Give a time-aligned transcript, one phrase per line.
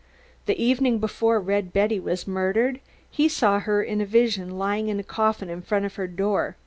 [0.47, 2.79] The evening before Red Betty was murdered
[3.11, 6.57] he saw her in a vision lying in a coffin in front of her door.